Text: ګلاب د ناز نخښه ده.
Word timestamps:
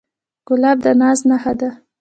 ګلاب 0.47 0.77
د 0.83 0.85
ناز 0.99 1.19
نخښه 1.29 1.53
ده. 1.59 1.69